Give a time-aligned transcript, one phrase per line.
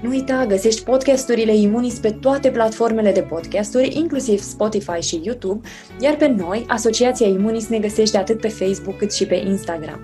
[0.00, 5.68] Nu uita, găsești podcasturile Imunis pe toate platformele de podcasturi, inclusiv Spotify și YouTube,
[6.00, 10.00] iar pe noi, Asociația Imunis, ne găsește atât pe Facebook cât și pe Instagram.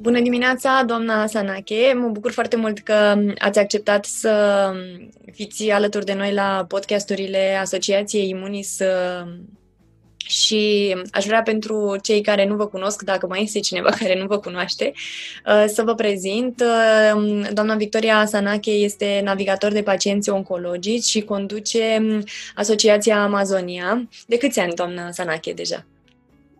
[0.00, 1.92] Bună dimineața, doamna Sanache!
[1.94, 4.72] Mă bucur foarte mult că ați acceptat să
[5.32, 8.78] fiți alături de noi la podcasturile Asociației Imunis
[10.26, 14.26] și aș vrea pentru cei care nu vă cunosc, dacă mai este cineva care nu
[14.26, 14.92] vă cunoaște,
[15.46, 16.60] uh, să vă prezint.
[16.60, 24.08] Uh, doamna Victoria Sanache este navigator de pacienți oncologici și conduce um, Asociația Amazonia.
[24.26, 25.86] De câți ani, doamna Sanache, deja?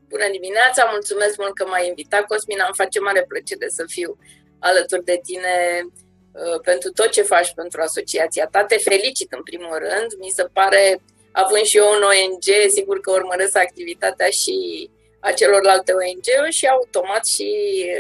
[0.09, 4.19] Bună dimineața, mulțumesc mult că m-ai invitat, Cosmina, îmi face mare plăcere să fiu
[4.59, 5.55] alături de tine
[5.85, 8.65] uh, pentru tot ce faci pentru asociația ta.
[8.65, 11.01] Te felicit în primul rând, mi se pare
[11.33, 17.27] având și eu un ONG, sigur că urmăresc activitatea și a celorlalte ONG-uri și automat
[17.27, 17.51] și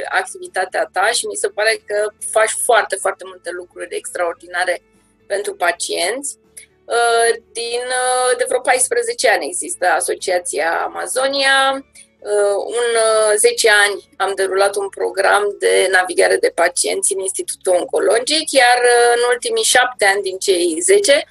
[0.08, 4.82] activitatea ta și mi se pare că faci foarte, foarte multe lucruri extraordinare
[5.26, 6.38] pentru pacienți.
[6.84, 11.84] Uh, din, uh, de vreo 14 ani există Asociația Amazonia.
[12.18, 12.86] Uh, un
[13.36, 18.80] 10 ani am derulat un program de navigare de pacienți în Institutul Oncologic, iar
[19.14, 21.26] în ultimii 7 ani din cei 10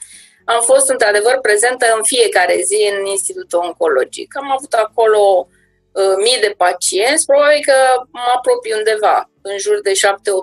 [0.53, 4.37] am fost într-adevăr prezentă în fiecare zi în Institutul Oncologic.
[4.37, 5.47] Am avut acolo
[5.91, 7.77] uh, mii de pacienți, probabil că
[8.11, 9.95] mă apropii undeva, în jur de 7-8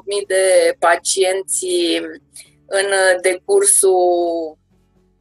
[0.04, 1.66] mii de pacienți
[2.66, 2.88] în
[3.20, 4.58] decursul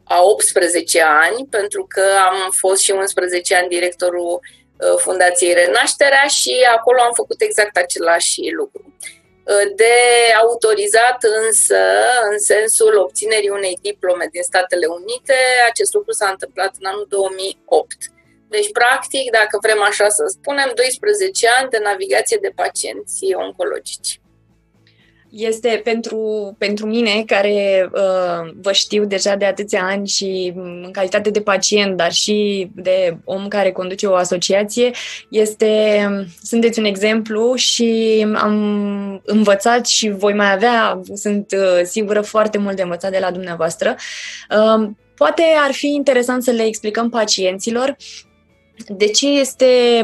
[0.04, 6.54] a 18 ani, pentru că am fost și 11 ani directorul uh, Fundației Renașterea și
[6.78, 8.96] acolo am făcut exact același lucru
[9.76, 9.96] de
[10.42, 11.78] autorizat însă
[12.32, 15.36] în sensul obținerii unei diplome din Statele Unite.
[15.70, 17.98] Acest lucru s-a întâmplat în anul 2008.
[18.50, 24.20] Deci, practic, dacă vrem așa să spunem, 12 ani de navigație de pacienți oncologici
[25.36, 31.30] este pentru, pentru mine, care uh, vă știu deja de atâția ani și în calitate
[31.30, 34.92] de pacient, dar și de om care conduce o asociație,
[35.30, 36.06] este,
[36.44, 42.76] sunteți un exemplu și am învățat și voi mai avea, sunt uh, sigură, foarte mult
[42.76, 43.96] de învățat de la dumneavoastră.
[44.50, 47.96] Uh, poate ar fi interesant să le explicăm pacienților
[48.88, 50.04] de ce este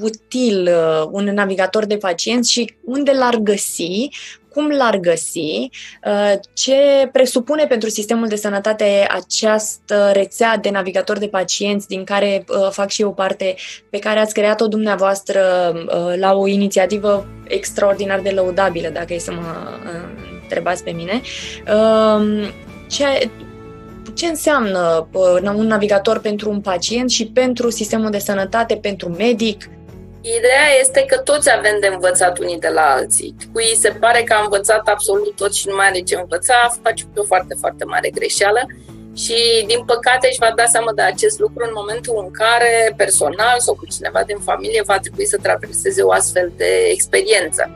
[0.00, 4.08] util uh, un navigator de pacienți și unde l-ar găsi
[4.58, 5.70] cum l-ar găsi,
[6.04, 12.44] uh, ce presupune pentru sistemul de sănătate această rețea de navigator de pacienți din care
[12.48, 13.54] uh, fac și eu parte,
[13.90, 15.40] pe care ați creat-o dumneavoastră
[15.74, 19.54] uh, la o inițiativă extraordinar de lăudabilă, dacă e să mă
[20.42, 21.20] întrebați pe mine.
[21.74, 22.50] Um,
[22.88, 23.30] ce,
[24.14, 25.08] ce înseamnă
[25.56, 29.70] un navigator pentru un pacient și pentru sistemul de sănătate, pentru medic?
[30.36, 33.34] Ideea este că toți avem de învățat unii de la alții.
[33.52, 37.04] Cui se pare că a învățat absolut tot și nu mai are ce învăța, face
[37.16, 38.60] o foarte, foarte mare greșeală
[39.14, 43.58] și, din păcate, își va da seama de acest lucru în momentul în care, personal
[43.58, 47.70] sau cu cineva din familie, va trebui să traverseze o astfel de experiență.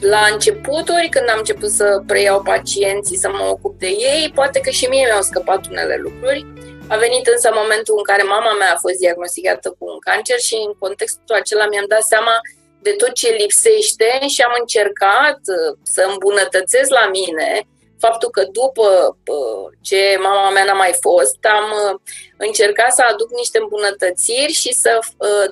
[0.00, 4.70] La începuturi, când am început să preiau pacienții, să mă ocup de ei, poate că
[4.70, 6.46] și mie mi-au scăpat unele lucruri,
[6.88, 10.54] a venit însă momentul în care mama mea a fost diagnosticată cu un cancer și
[10.66, 12.34] în contextul acela mi-am dat seama
[12.82, 17.66] de tot ce lipsește și am încercat uh, să îmbunătățesc la mine
[17.98, 21.98] faptul că după uh, ce mama mea n-a mai fost, am uh,
[22.36, 24.98] încercat să aduc niște îmbunătățiri și să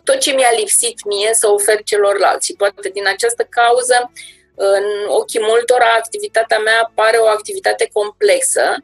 [0.04, 2.46] tot ce mi-a lipsit mie să ofer celorlalți.
[2.46, 4.12] Și poate din această cauză,
[4.54, 8.76] în ochii multora, activitatea mea pare o activitate complexă,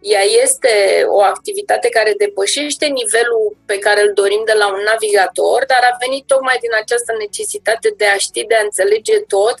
[0.00, 5.64] ea este o activitate care depășește nivelul pe care îl dorim de la un navigator,
[5.66, 9.56] dar a venit tocmai din această necesitate de a ști, de a înțelege tot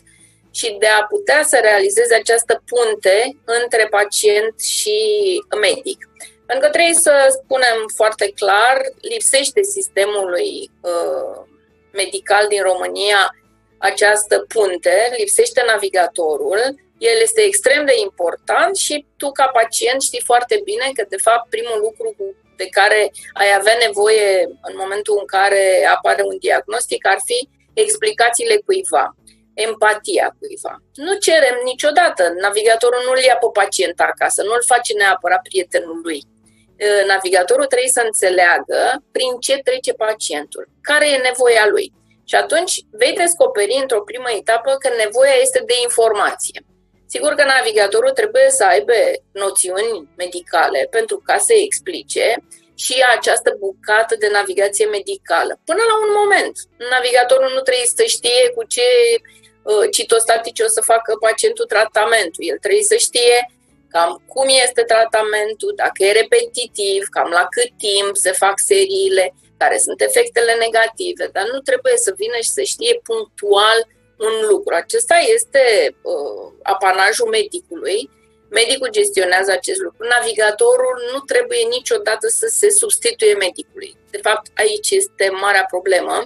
[0.50, 4.98] și de a putea să realizeze această punte între pacient și
[5.60, 5.98] medic.
[6.46, 11.46] Pentru că trebuie să spunem foarte clar, lipsește sistemului uh,
[11.92, 13.36] medical din România
[13.78, 16.60] această punte, lipsește navigatorul,
[16.98, 21.48] el este extrem de important și tu ca pacient știi foarte bine că de fapt
[21.48, 23.00] primul lucru de care
[23.32, 25.62] ai avea nevoie în momentul în care
[25.96, 29.16] apare un diagnostic ar fi explicațiile cuiva,
[29.54, 30.74] empatia cuiva.
[30.94, 36.20] Nu cerem niciodată, navigatorul nu-l ia pe pacient acasă, nu-l face neapărat prietenul lui.
[37.06, 38.80] navigatorul trebuie să înțeleagă
[39.12, 41.92] prin ce trece pacientul, care e nevoia lui.
[42.24, 46.58] Și atunci vei descoperi într-o primă etapă că nevoia este de informație.
[47.14, 48.92] Sigur că navigatorul trebuie să aibă
[49.32, 52.26] noțiuni medicale pentru ca să explice
[52.74, 55.60] și această bucată de navigație medicală.
[55.64, 56.54] Până la un moment,
[56.96, 58.88] navigatorul nu trebuie să știe cu ce
[59.62, 62.44] uh, citostatice o să facă pacientul tratamentul.
[62.50, 63.36] El trebuie să știe
[63.90, 69.78] cam cum este tratamentul, dacă e repetitiv, cam la cât timp se fac seriile, care
[69.78, 73.78] sunt efectele negative, dar nu trebuie să vină și să știe punctual
[74.18, 74.74] un lucru.
[74.74, 78.10] Acesta este uh, apanajul medicului.
[78.50, 80.06] Medicul gestionează acest lucru.
[80.18, 83.96] Navigatorul nu trebuie niciodată să se substituie medicului.
[84.10, 86.22] De fapt, aici este marea problemă.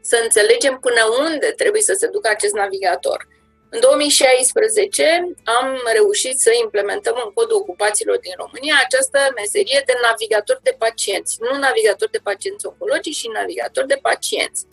[0.00, 3.26] Să înțelegem până unde trebuie să se ducă acest navigator.
[3.70, 10.58] În 2016 am reușit să implementăm în codul ocupațiilor din România această meserie de navigator
[10.62, 11.36] de pacienți.
[11.40, 14.66] Nu navigator de pacienți oncologici, ci navigator de pacienți.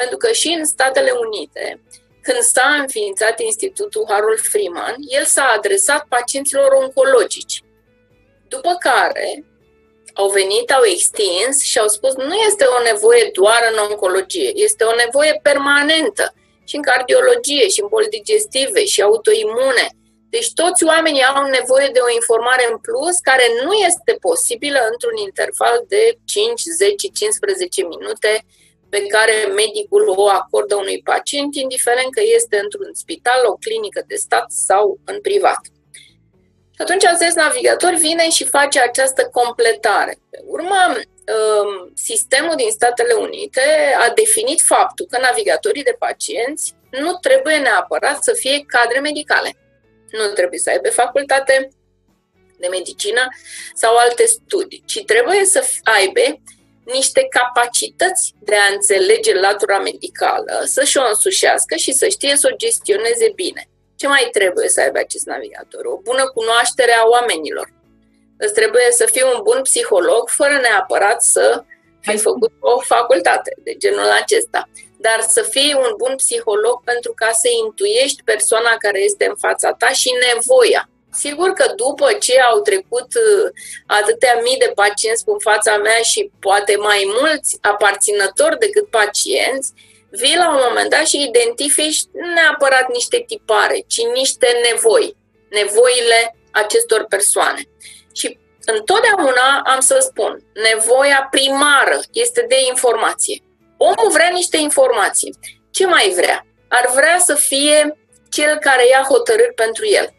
[0.00, 1.64] Pentru că și în Statele Unite,
[2.22, 7.62] când s-a înființat Institutul Harold Freeman, el s-a adresat pacienților oncologici.
[8.48, 9.44] După care
[10.12, 14.84] au venit, au extins și au spus nu este o nevoie doar în oncologie, este
[14.84, 16.34] o nevoie permanentă
[16.68, 19.86] și în cardiologie, și în boli digestive, și autoimune.
[20.34, 25.16] Deci toți oamenii au nevoie de o informare în plus care nu este posibilă într-un
[25.28, 28.44] interval de 5, 10, 15 minute
[28.90, 34.14] pe care medicul o acordă unui pacient, indiferent că este într-un spital, o clinică de
[34.14, 35.60] stat sau în privat.
[36.76, 40.18] Atunci acest navigator vine și face această completare.
[40.30, 41.00] Pe urmă,
[41.30, 43.60] Um, sistemul din Statele Unite
[43.98, 49.56] a definit faptul că navigatorii de pacienți nu trebuie neapărat să fie cadre medicale.
[50.10, 51.68] Nu trebuie să aibă facultate
[52.58, 53.28] de medicină
[53.74, 56.20] sau alte studii, ci trebuie să aibă
[56.84, 62.56] niște capacități de a înțelege latura medicală, să-și o însușească și să știe să o
[62.56, 63.68] gestioneze bine.
[63.96, 65.84] Ce mai trebuie să aibă acest navigator?
[65.84, 67.68] O bună cunoaștere a oamenilor,
[68.42, 71.64] Îți trebuie să fii un bun psiholog fără neapărat să
[72.00, 74.68] fi făcut o facultate de genul acesta.
[74.98, 79.72] Dar să fii un bun psiholog pentru ca să intuiești persoana care este în fața
[79.72, 80.89] ta și nevoia.
[81.12, 83.50] Sigur că după ce au trecut uh,
[83.86, 89.72] atâtea mii de pacienți în fața mea și poate mai mulți aparținători decât pacienți,
[90.10, 92.00] vii la un moment dat și identifici
[92.34, 95.16] neapărat niște tipare, ci niște nevoi,
[95.48, 97.62] nevoile acestor persoane.
[98.12, 103.42] Și întotdeauna am să spun, nevoia primară este de informație.
[103.76, 105.38] Omul vrea niște informații.
[105.70, 106.46] Ce mai vrea?
[106.68, 107.98] Ar vrea să fie
[108.30, 110.14] cel care ia hotărâri pentru el.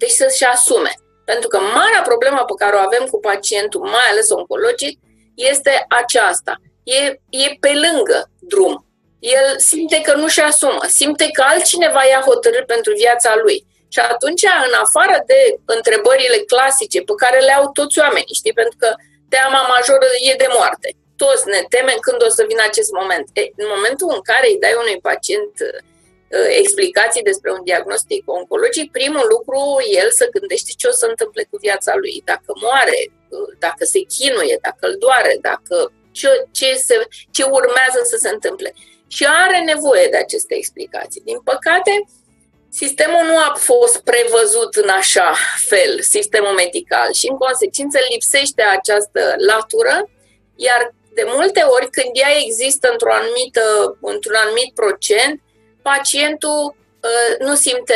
[0.00, 0.92] Deci să-și asume.
[1.24, 4.94] Pentru că marea problemă pe care o avem cu pacientul, mai ales oncologic,
[5.34, 6.54] este aceasta.
[6.82, 7.00] E,
[7.44, 8.18] e pe lângă
[8.52, 8.74] drum.
[9.36, 13.58] El simte că nu-și asumă, simte că altcineva ia hotărâri pentru viața lui.
[13.94, 15.40] Și atunci, în afară de
[15.76, 18.88] întrebările clasice pe care le au toți oamenii, știi, pentru că
[19.34, 20.88] teama majoră e de moarte.
[21.22, 23.26] Toți ne temem când o să vină acest moment.
[23.32, 25.78] E, în momentul în care îi dai unui pacient uh,
[26.62, 29.60] explicații despre un diagnostic oncologic, primul lucru,
[30.00, 32.22] el să gândește ce o să întâmple cu viața lui.
[32.24, 32.98] Dacă moare,
[33.28, 36.96] uh, dacă se chinuie, dacă îl doare, dacă ce, ce, se,
[37.30, 38.74] ce urmează să se întâmple.
[39.06, 41.22] Și are nevoie de aceste explicații.
[41.24, 41.92] Din păcate,
[42.72, 45.34] Sistemul nu a fost prevăzut în așa
[45.68, 50.10] fel, sistemul medical, și în consecință lipsește această latură,
[50.56, 53.64] iar de multe ori când ea există într-o anumită,
[54.00, 55.40] într-un anumit procent,
[55.82, 57.94] pacientul uh, nu simte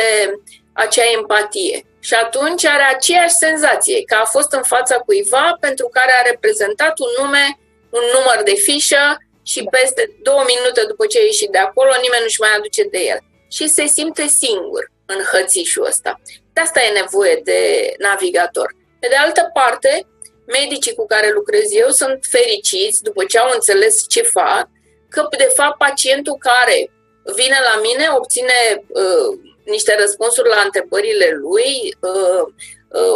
[0.73, 1.85] acea empatie.
[1.99, 6.99] Și atunci are aceeași senzație că a fost în fața cuiva pentru care a reprezentat
[6.99, 11.57] un nume, un număr de fișă și peste două minute după ce a ieșit de
[11.57, 13.19] acolo, nimeni nu-și mai aduce de el
[13.51, 16.21] și se simte singur în hățișul ăsta.
[16.53, 17.59] De asta e nevoie de
[17.97, 18.69] navigator.
[18.99, 20.07] Pe de altă parte,
[20.45, 24.67] medicii cu care lucrez eu sunt fericiți după ce au înțeles ce fac,
[25.09, 26.91] că de fapt pacientul care
[27.35, 32.43] vine la mine obține uh, niște răspunsuri la întrebările lui, uh,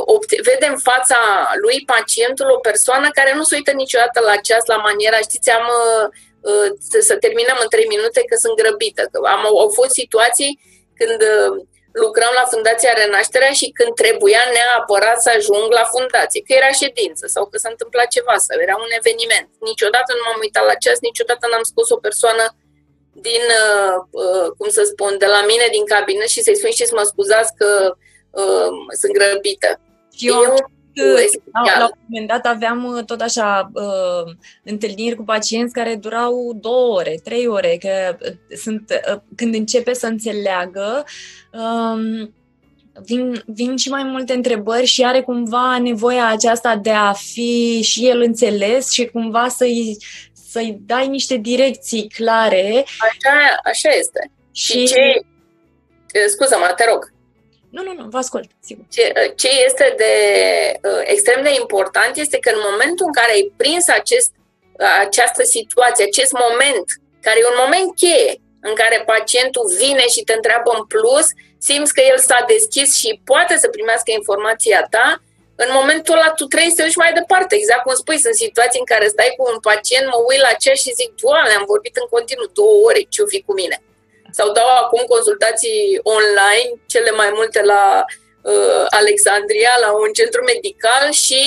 [0.08, 1.20] uh, vede în fața
[1.62, 5.68] lui pacientul o persoană care nu se uită niciodată la ceas, la maniera, știți, am
[5.68, 6.10] uh,
[6.42, 6.70] Uh,
[7.10, 9.01] să terminăm în trei minute că sunt grăbită.
[9.12, 10.51] Că am, au fost situații
[11.00, 11.51] când uh,
[12.04, 17.24] lucram la Fundația Renașterea și când trebuia neapărat să ajung la fundație, că era ședință
[17.36, 19.50] sau că s-a întâmplat ceva sau era un eveniment.
[19.72, 22.44] Niciodată nu m-am uitat la ceas, niciodată n-am scos o persoană
[23.13, 26.86] din, uh, uh, cum să spun, de la mine din cabinet și să-i spun și
[26.86, 27.96] să mă scuzați că
[28.30, 29.80] uh, sunt grăbită.
[30.18, 31.16] Eu, Eu
[31.51, 36.58] la, la un moment dat aveam uh, tot așa uh, întâlniri cu pacienți care durau
[36.62, 41.04] două ore, trei ore, că uh, sunt, uh, când începe să înțeleagă,
[41.51, 42.34] um,
[43.04, 48.08] vin, vin și mai multe întrebări și are cumva nevoia aceasta de a fi și
[48.08, 49.98] el înțeles și cumva să-i,
[50.51, 52.86] să-i dai niște direcții clare.
[53.10, 54.32] Așa, așa este.
[54.51, 55.22] Și, și ce...
[56.27, 57.12] Scuză-mă, te rog.
[57.70, 58.86] Nu, nu, nu, vă ascult, sigur.
[58.89, 60.13] Ce, ce este de
[60.89, 64.32] uh, extrem de important este că în momentul în care ai prins acest,
[65.06, 66.86] această situație, acest moment,
[67.22, 71.27] care e un moment cheie, în care pacientul vine și te întreabă în plus,
[71.58, 75.08] simți că el s-a deschis și poate să primească informația ta,
[75.63, 77.54] în momentul ăla tu trebuie să duci mai departe.
[77.56, 80.72] Exact cum spui, sunt situații în care stai cu un pacient, mă uit la ce
[80.82, 83.78] și zic, Doamne, am vorbit în continuu două ore, ce-o fi cu mine?
[84.38, 87.84] Sau dau acum consultații online, cele mai multe la
[88.51, 91.42] uh, Alexandria, la un centru medical și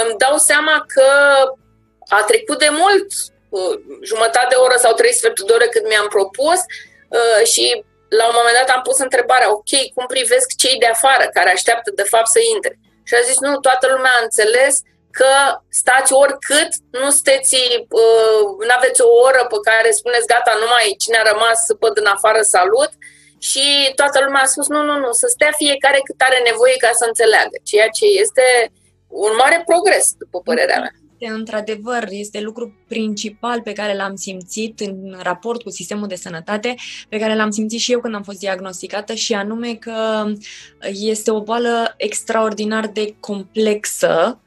[0.00, 1.08] îmi dau seama că
[2.18, 3.08] a trecut de mult,
[3.48, 3.74] uh,
[4.10, 6.60] jumătate de oră sau trei sferturi de oră cât mi-am propus
[7.18, 7.84] uh, și
[8.18, 11.90] la un moment dat am pus întrebarea, ok, cum privesc cei de afară care așteaptă
[11.94, 12.78] de fapt să intre?
[13.08, 14.74] Și a zis, nu, toată lumea a înțeles
[15.18, 15.32] că
[15.80, 16.70] stați oricât,
[17.00, 17.56] nu sunteți,
[18.02, 22.08] uh, nu aveți o oră pe care spuneți, gata, numai cine a rămas păd în
[22.16, 22.92] afară, salut.
[23.48, 23.66] Și
[24.00, 27.04] toată lumea a spus, nu, nu, nu, să stea fiecare cât are nevoie ca să
[27.06, 28.46] înțeleagă, ceea ce este
[29.08, 34.80] un mare progres, după părerea mea este într-adevăr, este lucru principal pe care l-am simțit
[34.80, 36.74] în raport cu sistemul de sănătate,
[37.08, 40.26] pe care l-am simțit și eu când am fost diagnosticată și anume că
[40.92, 44.40] este o boală extraordinar de complexă,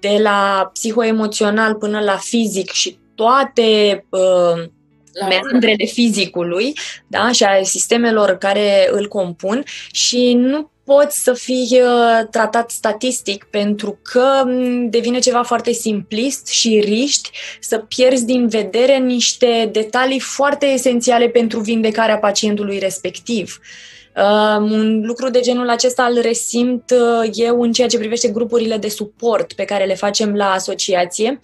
[0.00, 4.68] de la psihoemoțional până la fizic și toate uh,
[5.28, 6.72] meandrele fizicului
[7.06, 9.62] da, și a sistemelor care îl compun
[9.92, 16.46] și nu poți să fii uh, tratat statistic pentru că mm, devine ceva foarte simplist
[16.46, 17.30] și riști
[17.60, 23.58] să pierzi din vedere niște detalii foarte esențiale pentru vindecarea pacientului respectiv.
[24.16, 28.76] Uh, un lucru de genul acesta îl resimt uh, eu în ceea ce privește grupurile
[28.76, 31.40] de suport pe care le facem la asociație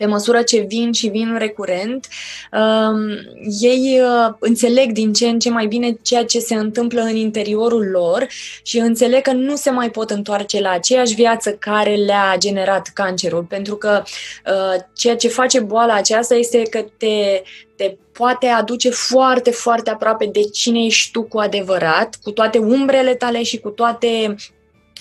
[0.00, 2.08] pe măsură ce vin și vin recurent,
[2.52, 3.18] uh,
[3.60, 7.88] ei uh, înțeleg din ce în ce mai bine ceea ce se întâmplă în interiorul
[7.90, 8.26] lor
[8.62, 13.42] și înțeleg că nu se mai pot întoarce la aceeași viață care le-a generat cancerul,
[13.42, 14.02] pentru că
[14.46, 17.42] uh, ceea ce face boala aceasta este că te,
[17.76, 23.14] te poate aduce foarte, foarte aproape de cine ești tu cu adevărat, cu toate umbrele
[23.14, 24.36] tale și cu toate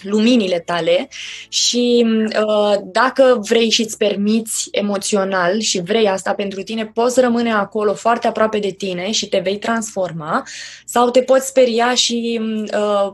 [0.01, 1.07] luminile tale
[1.49, 2.05] și
[2.45, 7.93] uh, dacă vrei și îți permiți emoțional și vrei asta pentru tine, poți rămâne acolo
[7.93, 10.43] foarte aproape de tine și te vei transforma
[10.85, 12.41] sau te poți speria și
[12.73, 13.13] uh,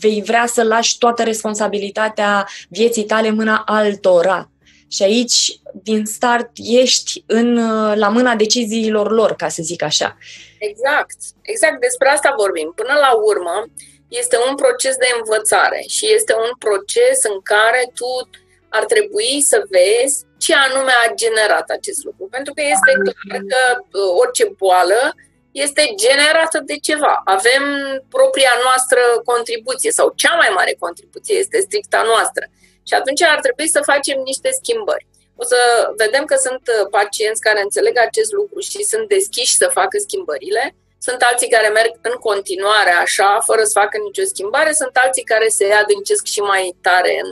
[0.00, 4.50] vei vrea să lași toată responsabilitatea vieții tale în mâna altora.
[4.90, 10.16] Și aici, din start, ești în, uh, la mâna deciziilor lor, ca să zic așa.
[10.58, 12.72] Exact, exact despre asta vorbim.
[12.74, 13.64] Până la urmă,
[14.08, 18.28] este un proces de învățare și este un proces în care tu
[18.68, 22.28] ar trebui să vezi ce anume a generat acest lucru.
[22.30, 25.14] Pentru că este clar că uh, orice boală
[25.50, 27.20] este generată de ceva.
[27.24, 27.62] Avem
[28.08, 32.44] propria noastră contribuție sau cea mai mare contribuție este stricta noastră.
[32.88, 35.06] Și atunci ar trebui să facem niște schimbări.
[35.36, 35.58] O să
[35.96, 40.74] vedem că sunt uh, pacienți care înțeleg acest lucru și sunt deschiși să facă schimbările
[40.98, 45.48] sunt alții care merg în continuare așa, fără să facă nicio schimbare, sunt alții care
[45.48, 47.30] se adâncesc și mai tare în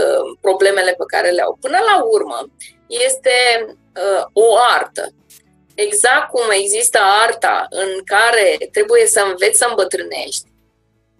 [0.00, 1.58] uh, problemele pe care le au.
[1.60, 2.50] Până la urmă,
[2.86, 5.08] este uh, o artă.
[5.74, 10.48] Exact cum există arta în care trebuie să înveți să îmbătrânești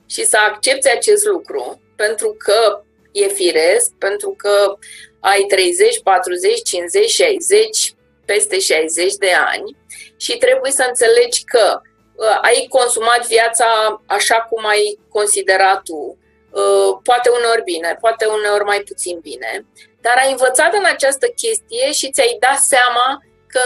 [0.06, 4.76] și să accepti acest lucru, pentru că e firesc, pentru că
[5.20, 9.76] ai 30, 40, 50, 60, peste 60 de ani,
[10.16, 16.18] și trebuie să înțelegi că uh, ai consumat viața așa cum ai considerat tu,
[16.50, 19.66] uh, poate uneori bine, poate uneori mai puțin bine,
[20.00, 23.06] dar ai învățat în această chestie și ți-ai dat seama
[23.46, 23.62] că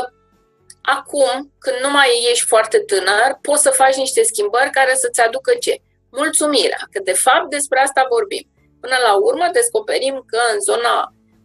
[0.82, 5.54] acum, când nu mai ești foarte tânăr, poți să faci niște schimbări care să-ți aducă
[5.54, 5.74] ce?
[6.10, 8.48] Mulțumirea, că de fapt despre asta vorbim.
[8.80, 10.94] Până la urmă descoperim că în zona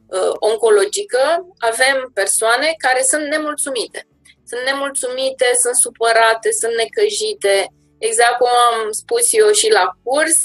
[0.07, 1.21] uh, oncologică
[1.57, 4.07] avem persoane care sunt nemulțumite
[4.49, 7.55] sunt nemulțumite, sunt supărate, sunt necăjite.
[7.97, 10.37] Exact cum am spus eu și la curs,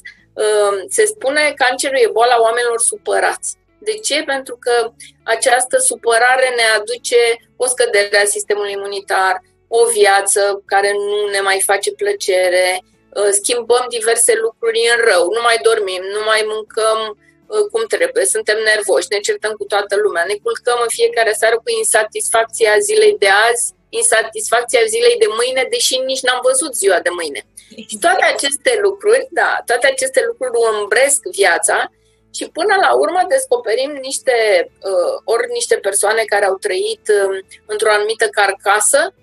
[0.43, 3.51] um, se spune că cancerul e boala oamenilor supărați.
[3.79, 4.23] De ce?
[4.33, 4.75] Pentru că
[5.23, 7.21] această supărare ne aduce
[7.57, 9.35] o scădere a sistemului imunitar,
[9.69, 15.41] o viață care nu ne mai face plăcere, uh, schimbăm diverse lucruri în rău, nu
[15.49, 20.25] mai dormim, nu mai mâncăm uh, cum trebuie, suntem nervoși, ne certăm cu toată lumea,
[20.27, 23.65] ne culcăm în fiecare seară cu insatisfacția zilei de azi,
[24.01, 27.41] insatisfacția zilei de mâine, deși nici n-am văzut ziua de mâine.
[27.91, 31.79] Și toate aceste lucruri, da, toate aceste lucruri îmbresc viața
[32.37, 34.37] și până la urmă descoperim niște,
[34.91, 39.15] uh, ori niște persoane care au trăit uh, într-o anumită carcasă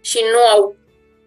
[0.00, 0.76] și nu au,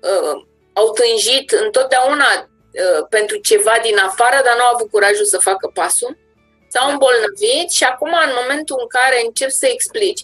[0.10, 0.36] uh,
[0.74, 5.72] au tânjit întotdeauna uh, pentru ceva din afară, dar nu au avut curajul să facă
[5.74, 6.17] pasul.
[6.74, 10.22] S-au îmbolnăvit și acum, în momentul în care încep să explici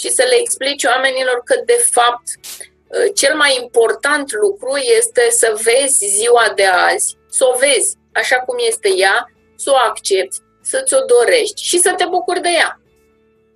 [0.00, 5.60] și să le explici oamenilor că, de fapt, uh, cel mai important lucru este să
[5.62, 10.94] vezi ziua de azi, să o vezi așa cum este ea, să o accepti, să-ți
[10.94, 12.80] o dorești și să te bucuri de ea.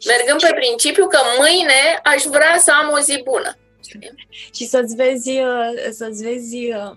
[0.06, 3.56] Mergând pe principiu că mâine aș vrea să am o zi bună.
[4.54, 6.90] Și să-ți vezi, uh, să-ți vezi uh,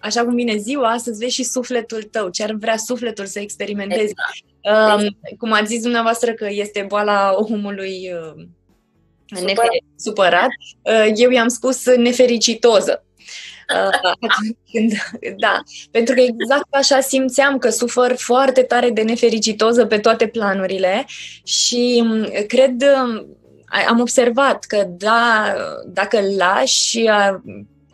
[0.00, 4.14] așa cum vine ziua, să-ți vezi și sufletul tău, ce ar vrea sufletul să experimentezi.
[4.62, 5.02] Exact.
[5.02, 8.44] Um, cum ați zis dumneavoastră că este boala omului uh,
[9.34, 10.48] supărat, nefer- supărat
[11.14, 13.04] eu i-am spus nefericitoză.
[14.72, 14.92] când,
[15.36, 21.04] da, pentru că exact așa simțeam că sufăr foarte tare de nefericitoză pe toate planurile
[21.44, 23.26] și mm, cred, mm,
[23.88, 25.54] am observat că da,
[25.86, 27.08] dacă îl lași,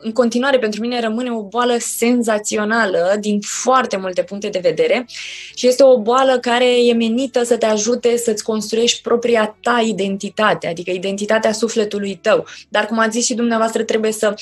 [0.00, 5.06] în continuare pentru mine rămâne o boală senzațională din foarte multe puncte de vedere
[5.54, 10.66] și este o boală care e menită să te ajute să-ți construiești propria ta identitate,
[10.66, 12.46] adică identitatea sufletului tău.
[12.68, 14.34] Dar cum ați zis și dumneavoastră, trebuie să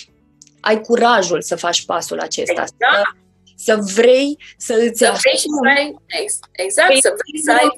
[0.60, 2.52] ai curajul să faci pasul acesta.
[2.52, 2.68] Exact.
[2.68, 3.18] Să,
[3.60, 5.94] să vrei să îți să vrei și să ai,
[6.52, 7.68] exact, să vrei să ai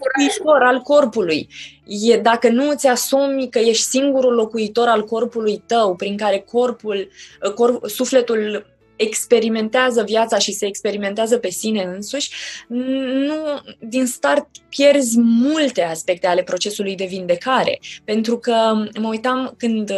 [0.43, 0.67] curajul.
[0.67, 1.49] al corpului.
[1.87, 7.11] E, dacă nu îți asumi că ești singurul locuitor al corpului tău, prin care corpul,
[7.55, 12.31] corp, sufletul experimentează viața și se experimentează pe sine însuși,
[12.69, 17.81] nu, din start pierzi multe aspecte ale procesului de vindecare.
[18.05, 19.93] Pentru că mă uitam când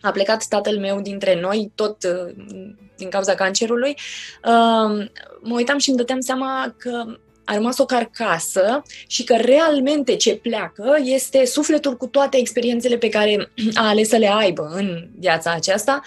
[0.00, 2.34] a plecat tatăl meu dintre noi, tot uh,
[2.96, 3.90] din cauza cancerului,
[4.44, 5.06] uh,
[5.40, 7.04] mă uitam și îmi dăteam seama că
[7.48, 13.08] a rămas o carcasă și că realmente ce pleacă este sufletul cu toate experiențele pe
[13.08, 16.00] care a ales să le aibă în viața aceasta.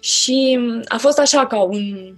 [0.00, 2.14] Și a fost așa ca un,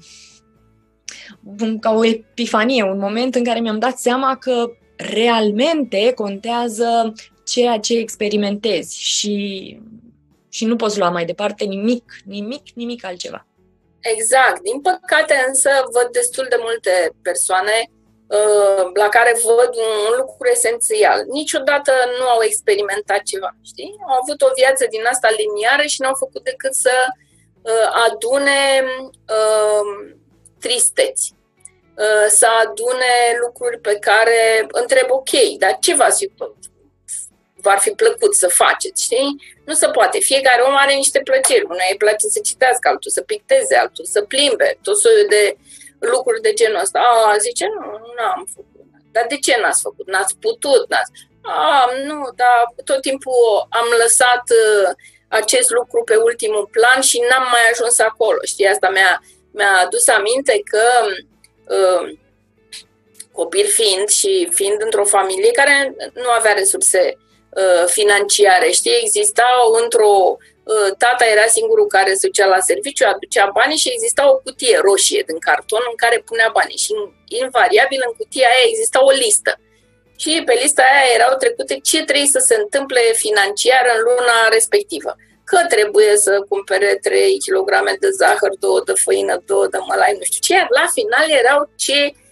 [1.80, 7.12] ca o epifanie, un moment în care mi-am dat seama că realmente contează
[7.44, 9.02] ceea ce experimentezi.
[9.02, 9.78] Și
[10.56, 13.46] și nu poți lua mai departe nimic, nimic, nimic altceva.
[14.00, 14.60] Exact.
[14.68, 17.76] Din păcate însă văd destul de multe persoane
[18.36, 21.18] uh, la care văd un, un lucru esențial.
[21.38, 23.92] Niciodată nu au experimentat ceva, știi?
[24.08, 26.96] Au avut o viață din asta liniară și nu au făcut decât să
[27.62, 28.60] uh, adune
[29.38, 29.88] uh,
[30.64, 31.24] tristeți,
[32.04, 33.14] uh, să adune
[33.44, 36.28] lucruri pe care întreb, ok, dar ce v-ați fi
[37.66, 39.30] v-ar fi plăcut să faceți, știi?
[39.64, 40.18] Nu se poate.
[40.30, 41.70] Fiecare om are niște plăceri.
[41.74, 45.56] Una îi place să citească, altul să picteze, altul să plimbe, tot soiul de
[45.98, 46.98] lucruri de genul ăsta.
[46.98, 48.84] A, zice, nu, nu am făcut.
[49.14, 50.06] Dar de ce n-ați făcut?
[50.12, 50.82] N-ați putut?
[50.88, 51.10] N-ați...
[51.42, 54.88] A, nu, dar tot timpul am lăsat uh,
[55.28, 58.38] acest lucru pe ultimul plan și n-am mai ajuns acolo.
[58.52, 60.86] Știi, asta mi-a, mi-a adus aminte că
[61.76, 62.04] uh,
[63.32, 67.25] copil fiind și fiind într-o familie care nu avea resurse Uh,
[67.98, 73.82] financiare, știi, existau într-o uh, tata era singurul care se ducea la serviciu, aducea banii
[73.84, 76.92] și exista o cutie roșie din carton în care punea banii și
[77.42, 79.52] invariabil în cutia aia exista o listă.
[80.22, 85.16] Și pe lista aia erau trecute ce trebuie să se întâmple financiar în luna respectivă.
[85.50, 90.24] Că trebuie să cumpere 3 kg de zahăr, 2 de făină, 2 de mălai, nu
[90.28, 90.58] știu ce.
[90.78, 92.25] La final erau ce Uh,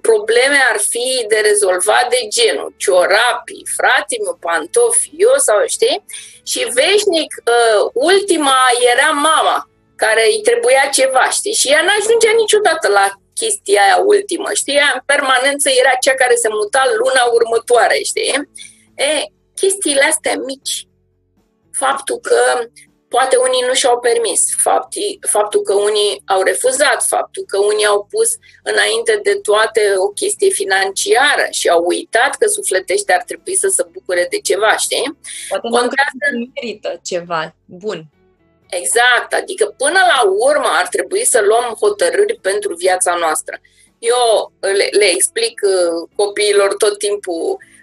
[0.00, 6.04] probleme ar fi de rezolvat de genul ciorapii, fratele meu, pantofi, eu sau știi?
[6.50, 8.58] Și veșnic, uh, ultima
[8.92, 11.52] era mama, care îi trebuia ceva, știi?
[11.52, 14.74] Și ea n-ajungea niciodată la chestia aia ultimă, știi?
[14.74, 18.48] Ea în permanență era cea care se muta luna următoare, știi?
[18.94, 19.10] E,
[19.54, 20.86] chestiile astea mici,
[21.72, 22.40] faptul că
[23.08, 24.54] poate unii nu și-au permis.
[24.56, 30.08] Faptii, faptul că unii au refuzat, faptul că unii au pus înainte de toate o
[30.08, 35.18] chestie financiară și au uitat că sufletește ar trebui să se bucure de ceva, știi?
[35.48, 36.24] Poate Contează...
[36.32, 38.04] nu merită ceva bun.
[38.70, 43.60] Exact, adică până la urmă ar trebui să luăm hotărâri pentru viața noastră.
[43.98, 47.77] Eu le, le explic uh, copiilor tot timpul uh,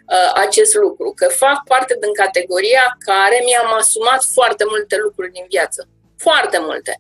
[0.46, 5.88] acest lucru, că fac parte din categoria care mi-am asumat foarte multe lucruri din viață.
[6.18, 7.00] Foarte multe.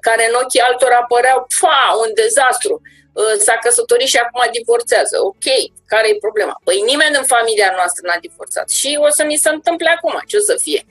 [0.00, 2.74] care în ochii altora păreau, fa, un dezastru,
[3.18, 5.16] uh, s-a căsătorit și acum divorțează.
[5.30, 5.46] Ok,
[5.86, 6.60] care e problema?
[6.64, 10.36] Păi nimeni în familia noastră n-a divorțat și o să mi se întâmple acum, ce
[10.36, 10.82] o să fie?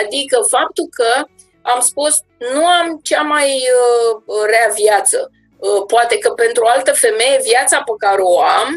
[0.00, 1.10] Adică faptul că
[1.62, 2.14] am spus,
[2.54, 3.48] nu am cea mai
[3.80, 5.30] uh, rea viață.
[5.58, 8.68] Uh, poate că pentru o altă femeie viața pe care o am,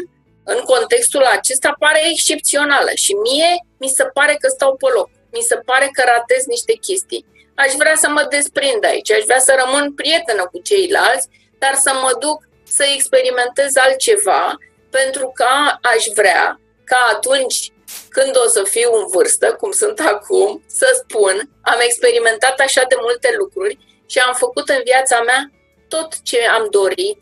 [0.52, 5.08] în contextul acesta, pare excepțională și mie mi se pare că stau pe loc.
[5.32, 7.26] Mi se pare că ratez niște chestii
[7.62, 11.92] aș vrea să mă desprind aici, aș vrea să rămân prietenă cu ceilalți, dar să
[12.02, 12.38] mă duc
[12.76, 14.56] să experimentez altceva,
[14.90, 15.50] pentru că
[15.94, 17.72] aș vrea ca atunci
[18.08, 22.96] când o să fiu în vârstă, cum sunt acum, să spun, am experimentat așa de
[23.00, 25.50] multe lucruri și am făcut în viața mea
[25.88, 27.18] tot ce am dorit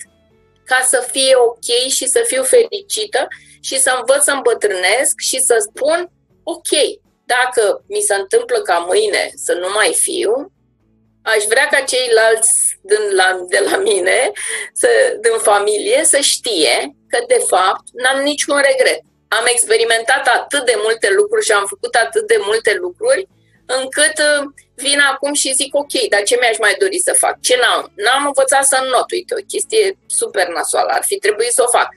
[0.70, 3.26] ca să fie ok și să fiu fericită
[3.60, 6.10] și să învăț să îmbătrânesc și să spun,
[6.42, 6.70] ok,
[7.24, 10.32] dacă mi se întâmplă ca mâine să nu mai fiu,
[11.22, 14.30] aș vrea ca ceilalți din la, de la mine,
[14.72, 14.88] să,
[15.20, 19.00] din familie, să știe că, de fapt, n-am niciun regret.
[19.28, 23.28] Am experimentat atât de multe lucruri și am făcut atât de multe lucruri,
[23.66, 27.40] încât uh, vin acum și zic, ok, dar ce mi-aș mai dori să fac?
[27.40, 27.92] Ce n-am?
[27.94, 31.88] N-am învățat să not, uite, o chestie super nasoală, ar fi trebuit să o fac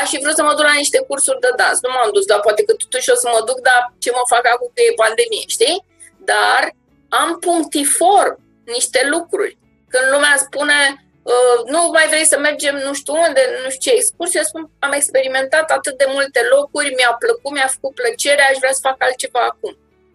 [0.00, 1.78] aș fi vrut să mă duc la niște cursuri de dans.
[1.84, 4.44] Nu m-am dus, dar poate că totuși o să mă duc, dar ce mă fac
[4.46, 5.76] acum că e pandemie, știi?
[6.30, 6.62] Dar
[7.20, 8.26] am punctifor
[8.76, 9.58] niște lucruri.
[9.92, 10.78] Când lumea spune,
[11.32, 14.92] uh, nu mai vrei să mergem nu știu unde, nu știu ce excursie, spun, am
[14.92, 19.42] experimentat atât de multe locuri, mi-a plăcut, mi-a făcut plăcere, aș vrea să fac altceva
[19.50, 19.72] acum.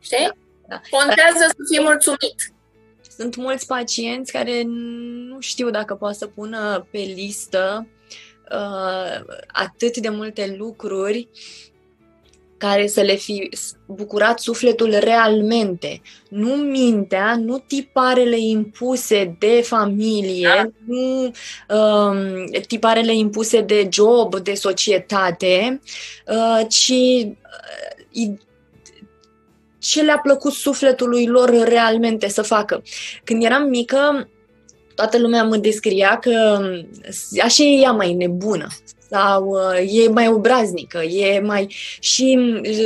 [0.08, 0.30] Știi?
[0.70, 0.98] Da, da.
[0.98, 2.54] Contează să fii mulțumit.
[3.18, 4.64] Sunt mulți pacienți care
[5.30, 7.88] nu știu dacă poate să pună pe listă
[8.52, 11.30] uh, atât de multe lucruri
[12.60, 13.50] care să le fi
[13.86, 16.02] bucurat sufletul realmente.
[16.30, 20.70] Nu mintea, nu tiparele impuse de familie, da.
[20.86, 21.32] nu
[21.76, 25.82] um, tiparele impuse de job, de societate,
[26.28, 26.94] uh, ci
[28.12, 28.38] uh,
[29.80, 32.82] ce le-a plăcut sufletului lor realmente să facă.
[33.24, 34.30] Când eram mică,
[34.96, 36.60] toată lumea mă descria că
[37.44, 38.68] așa e ea mai nebună
[39.10, 41.76] sau uh, e mai obraznică, e mai...
[42.00, 42.40] Și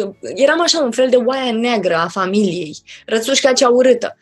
[0.04, 4.18] uh, eram așa un fel de oaia neagră a familiei, rățușca cea urâtă.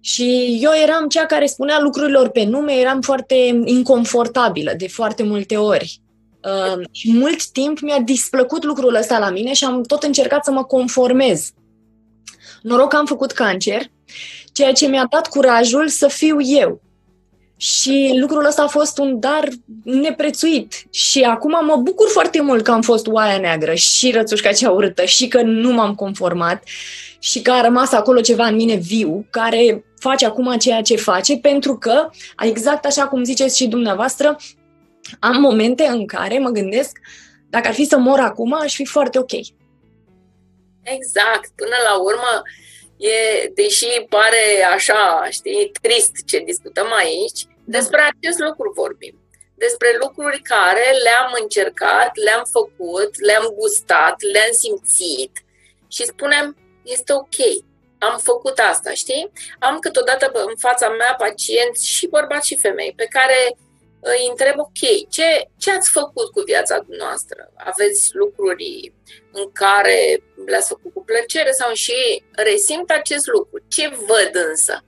[0.00, 5.56] Și eu eram cea care spunea lucrurilor pe nume, eram foarte inconfortabilă de foarte multe
[5.56, 6.00] ori.
[6.44, 10.50] Uh, și mult timp mi-a displăcut lucrul ăsta la mine și am tot încercat să
[10.50, 11.50] mă conformez.
[12.62, 13.82] Noroc că am făcut cancer,
[14.52, 16.80] ceea ce mi-a dat curajul să fiu eu.
[17.56, 19.48] Și lucrul ăsta a fost un dar
[19.82, 20.86] neprețuit.
[20.90, 25.04] Și acum mă bucur foarte mult că am fost oaia neagră și rățușca cea urâtă
[25.04, 26.62] și că nu m-am conformat
[27.18, 31.36] și că a rămas acolo ceva în mine viu, care face acum ceea ce face,
[31.36, 32.10] pentru că,
[32.44, 34.36] exact așa cum ziceți și dumneavoastră,
[35.18, 36.98] am momente în care mă gândesc,
[37.50, 39.30] dacă ar fi să mor acum, aș fi foarte ok.
[40.82, 41.50] Exact.
[41.56, 42.42] Până la urmă,
[42.96, 49.22] e, deși pare așa, știi, trist ce discutăm aici, despre acest lucru vorbim.
[49.54, 55.32] Despre lucruri care le-am încercat, le-am făcut, le-am gustat, le-am simțit
[55.88, 57.38] și spunem, este ok,
[57.98, 59.32] am făcut asta, știi?
[59.58, 63.56] Am câteodată în fața mea pacienți și bărbați și femei pe care
[64.00, 67.52] îi întreb, ok, ce, ce ați făcut cu viața noastră?
[67.56, 68.92] Aveți lucruri
[69.32, 73.56] în care le-ați făcut cu plăcere sau și resimt acest lucru?
[73.68, 74.84] Ce văd însă?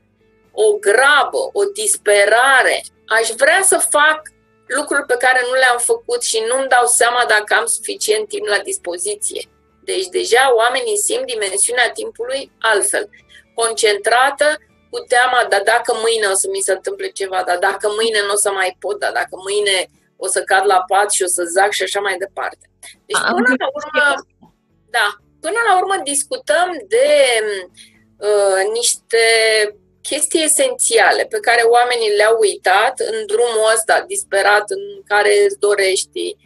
[0.52, 2.76] O grabă, o disperare.
[3.06, 4.20] Aș vrea să fac
[4.66, 8.58] lucruri pe care nu le-am făcut și nu-mi dau seama dacă am suficient timp la
[8.58, 9.42] dispoziție.
[9.84, 13.08] Deci deja oamenii simt dimensiunea timpului altfel.
[13.54, 14.46] Concentrată,
[14.90, 18.32] cu teama, dar dacă mâine o să mi se întâmple ceva, dar dacă mâine nu
[18.32, 21.42] o să mai pot, dar dacă mâine o să cad la pat și o să
[21.56, 22.64] zac și așa mai departe.
[23.06, 24.04] Deci, până la urmă,
[24.96, 25.08] da,
[25.40, 27.08] până la urmă discutăm de
[28.16, 29.24] uh, niște
[30.02, 36.36] chestii esențiale pe care oamenii le-au uitat în drumul ăsta disperat în care îți dorești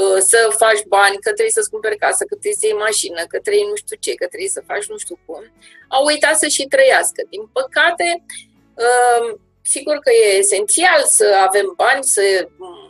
[0.00, 3.38] Uh, să faci bani, că trebuie să-ți cumperi casă, că trebuie să iei mașină, că
[3.38, 5.42] trebuie nu știu ce, că trebuie să faci nu știu cum,
[5.88, 7.20] au uitat să și trăiască.
[7.32, 8.24] Din păcate,
[8.86, 9.24] uh,
[9.74, 12.22] sigur că e esențial să avem bani, să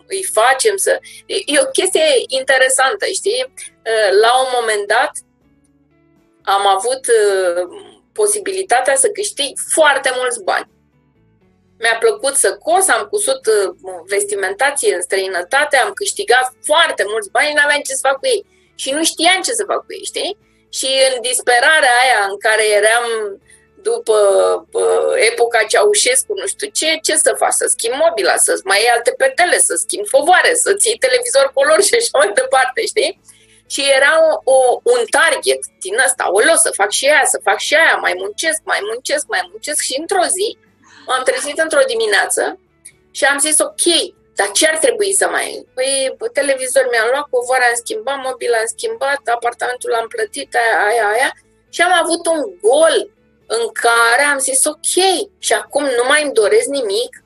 [0.06, 0.92] îi facem, să...
[1.26, 2.08] E o chestie
[2.40, 3.42] interesantă, știi?
[3.90, 5.12] Uh, la un moment dat
[6.42, 7.06] am avut
[8.12, 10.70] posibilitatea să câștig foarte mulți bani
[11.82, 13.74] mi-a plăcut să cos, am cusut uh,
[14.12, 18.46] vestimentație în străinătate, am câștigat foarte mulți bani, n-aveam ce să fac cu ei.
[18.74, 20.32] Și nu știam ce să fac cu ei, știi?
[20.78, 23.06] Și în disperarea aia în care eram
[23.88, 24.16] după
[24.72, 27.58] uh, epoca Ceaușescu, nu știu ce, ce să faci?
[27.60, 31.78] Să schimbi mobila, să-ți mai iei alte pedele, să schimbi fovoare, să-ți iei televizor color
[31.88, 33.20] și așa mai departe, știi?
[33.72, 34.58] Și era o, o,
[34.94, 38.60] un target din ăsta, o să fac și aia, să fac și aia, mai muncesc,
[38.64, 40.58] mai muncesc, mai muncesc și într-o zi
[41.06, 42.58] m-am trezit într-o dimineață
[43.10, 43.84] și am zis, ok,
[44.34, 45.66] dar ce ar trebui să mai...
[45.74, 51.06] Păi, televizor mi-am luat, covoarea am schimbat, mobila am schimbat, apartamentul l-am plătit, aia, aia,
[51.14, 51.30] aia.
[51.68, 52.96] Și am avut un gol
[53.46, 54.94] în care am zis, ok,
[55.38, 57.21] și acum nu mai îmi doresc nimic,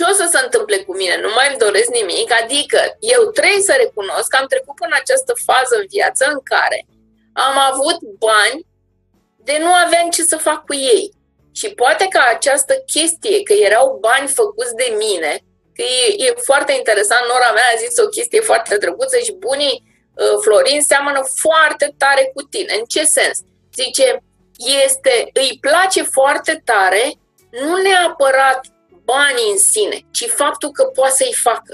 [0.00, 1.16] ce o să se întâmple cu mine?
[1.24, 2.28] Nu mai îmi doresc nimic?
[2.42, 2.80] Adică
[3.14, 6.78] eu trebuie să recunosc că am trecut până această fază în viață în care
[7.46, 8.58] am avut bani
[9.48, 11.04] de nu aveam ce să fac cu ei.
[11.58, 15.32] Și poate că această chestie, că erau bani făcuți de mine,
[15.76, 19.76] că e, e foarte interesant, Nora mea a zis o chestie foarte drăguță și bunii
[19.82, 22.72] uh, Florin seamănă foarte tare cu tine.
[22.78, 23.36] În ce sens?
[23.80, 24.06] Zice,
[24.84, 27.04] este, îi place foarte tare,
[27.50, 28.60] nu neapărat
[29.10, 31.72] banii în sine, ci faptul că poate să-i facă.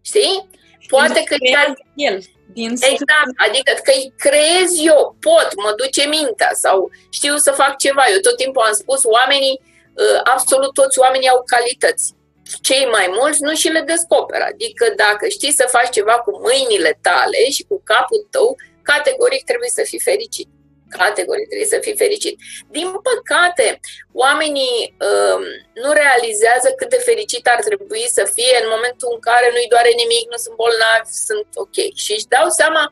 [0.00, 0.48] Știi?
[0.88, 1.68] Poate că chiar...
[1.94, 2.18] El,
[2.52, 7.78] din exact, adică că îi creez eu, pot, mă duce mintea sau știu să fac
[7.78, 8.04] ceva.
[8.12, 9.60] Eu tot timpul am spus, oamenii,
[10.02, 12.14] uh, absolut toți oamenii au calități.
[12.60, 14.44] Cei mai mulți nu și le descoperă.
[14.52, 19.68] Adică dacă știi să faci ceva cu mâinile tale și cu capul tău, categoric trebuie
[19.68, 20.48] să fii fericit
[20.90, 22.38] categorii trebuie să fii fericit.
[22.76, 23.80] Din păcate,
[24.12, 25.42] oamenii um,
[25.82, 29.92] nu realizează cât de fericit ar trebui să fie în momentul în care nu-i doare
[30.02, 31.76] nimic, nu sunt bolnavi, sunt ok.
[32.02, 32.84] Și își dau seama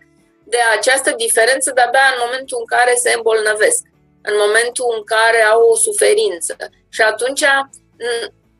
[0.45, 3.83] de această diferență de-abia în momentul în care se îmbolnăvesc,
[4.29, 6.57] în momentul în care au o suferință.
[6.89, 7.45] Și atunci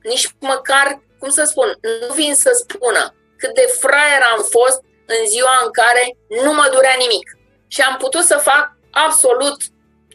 [0.03, 5.27] nici măcar, cum să spun, nu vin să spună cât de fraier am fost în
[5.27, 7.39] ziua în care nu mă durea nimic.
[7.67, 8.74] Și am putut să fac
[9.07, 9.57] absolut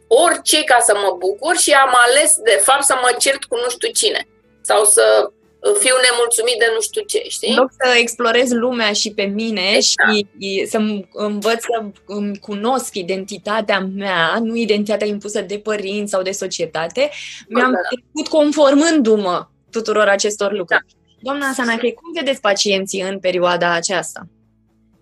[0.08, 3.70] orice ca să mă bucur și am ales, de fapt, să mă cert cu nu
[3.70, 4.28] știu cine
[4.62, 7.50] sau să fiu nemulțumit de nu știu ce, știi?
[7.50, 10.10] În loc să explorez lumea și pe mine exact.
[10.12, 10.78] și să
[11.14, 17.10] învăț să îmi cunosc identitatea mea, nu identitatea impusă de părinți sau de societate,
[17.48, 17.80] mi-am da.
[17.90, 20.86] trecut conformându-mă tuturor acestor lucruri.
[20.88, 20.98] Da.
[21.22, 24.28] Doamna Sanache, cum vedeți pacienții în perioada aceasta?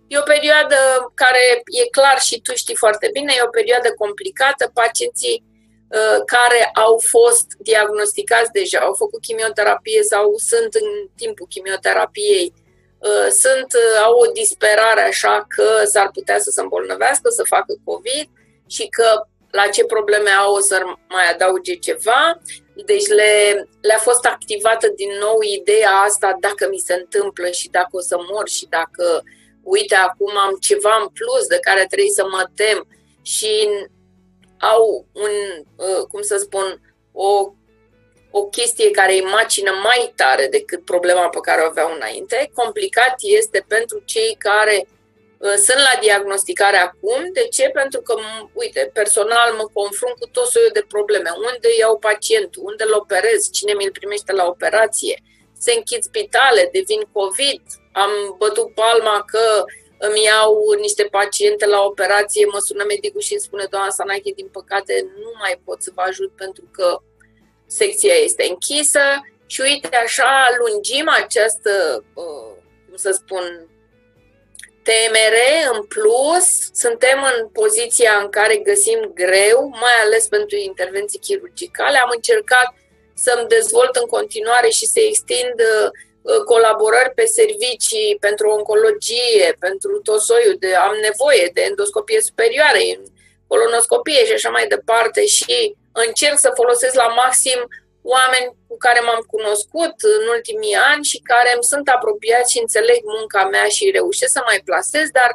[0.07, 0.75] E o perioadă
[1.13, 1.43] care
[1.81, 4.71] e clar și tu știi foarte bine, e o perioadă complicată.
[4.73, 12.53] Pacienții uh, care au fost diagnosticați deja, au făcut chimioterapie sau sunt în timpul chimioterapiei,
[12.97, 17.73] uh, sunt, uh, au o disperare așa că s-ar putea să se îmbolnăvească, să facă
[17.83, 18.27] COVID
[18.67, 22.39] și că la ce probleme au o să mai adauge ceva.
[22.85, 27.89] Deci le, le-a fost activată din nou ideea asta dacă mi se întâmplă și dacă
[27.91, 29.36] o să mor și dacă uh,
[29.67, 32.87] uite, acum am ceva în plus de care trebuie să mă tem
[33.21, 33.69] și
[34.59, 35.31] au un,
[35.75, 37.51] uh, cum să spun, o,
[38.31, 42.51] o chestie care îi macină mai tare decât problema pe care o aveau înainte.
[42.53, 44.87] Complicat este pentru cei care
[45.37, 47.29] uh, sunt la diagnosticare acum.
[47.33, 47.69] De ce?
[47.69, 48.15] Pentru că,
[48.53, 51.29] uite, personal mă confrunt cu tot soiul de probleme.
[51.35, 52.63] Unde iau pacientul?
[52.65, 53.51] Unde îl operez?
[53.51, 55.21] Cine mi-l primește la operație?
[55.59, 59.63] Se închid spitale, devin COVID, am bătut palma că
[59.97, 64.47] îmi iau niște paciente la operație, mă sună medicul și îmi spune, doamna Sanache, din
[64.47, 66.97] păcate nu mai pot să vă ajut pentru că
[67.67, 68.99] secția este închisă
[69.45, 72.55] și uite așa lungim această, uh,
[72.87, 73.67] cum să spun,
[74.89, 81.97] temere în plus, suntem în poziția în care găsim greu, mai ales pentru intervenții chirurgicale.
[81.97, 82.73] Am încercat
[83.25, 85.89] să-mi dezvolt în continuare și să extind uh,
[86.27, 92.79] Uh, colaborări pe servicii pentru oncologie, pentru tot soiul de am nevoie de endoscopie superioară,
[93.47, 97.59] colonoscopie și așa mai departe și încerc să folosesc la maxim
[98.15, 102.99] oameni cu care m-am cunoscut în ultimii ani și care îmi sunt apropiați și înțeleg
[103.17, 105.31] munca mea și reușesc să mai plasez, dar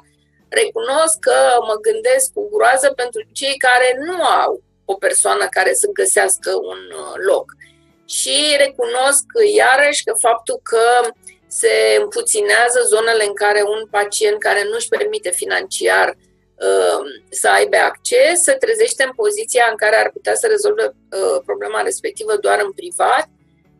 [0.48, 4.52] recunosc că mă gândesc cu groază pentru cei care nu au
[4.84, 7.46] o persoană care să găsească un uh, loc
[8.18, 10.86] și recunosc iarăși că faptul că
[11.46, 17.76] se împuținează zonele în care un pacient care nu își permite financiar uh, să aibă
[17.76, 22.60] acces, se trezește în poziția în care ar putea să rezolve uh, problema respectivă doar
[22.64, 23.26] în privat,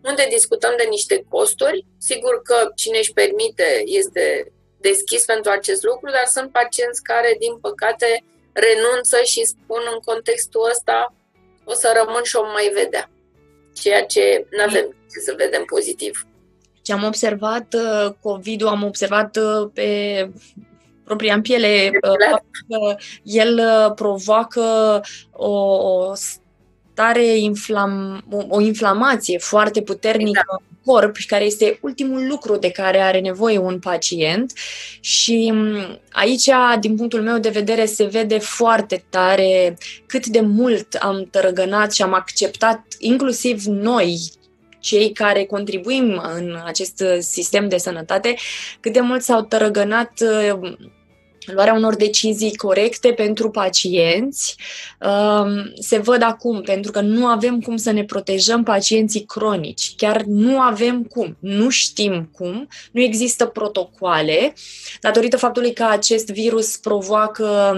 [0.04, 1.84] unde discutăm de niște costuri.
[1.98, 7.58] Sigur că cine își permite este deschis pentru acest lucru, dar sunt pacienți care, din
[7.58, 11.14] păcate, renunță și spun în contextul ăsta
[11.64, 13.11] o să rămân și o mai vedea
[13.72, 16.26] ceea ce nu avem ce să vedem pozitiv.
[16.82, 20.30] Ce am observat, uh, COVID-ul, am observat uh, pe
[21.04, 21.90] propria în piele,
[22.68, 23.60] că el
[23.94, 25.00] provoacă
[25.32, 30.42] o, o stare, inflam, o, o inflamație foarte puternică.
[30.48, 34.52] Exact corp și care este ultimul lucru de care are nevoie un pacient.
[35.00, 36.48] Și mm, aici,
[36.80, 42.02] din punctul meu de vedere, se vede foarte tare cât de mult am tărăgănat și
[42.02, 44.18] am acceptat, inclusiv noi,
[44.80, 48.34] cei care contribuim în acest sistem de sănătate,
[48.80, 50.12] cât de mult s-au tărăgănat
[51.46, 54.56] luarea unor decizii corecte pentru pacienți.
[55.00, 59.94] Um, se văd acum, pentru că nu avem cum să ne protejăm pacienții cronici.
[59.96, 64.54] Chiar nu avem cum, nu știm cum, nu există protocoale,
[65.00, 67.76] datorită faptului că acest virus provoacă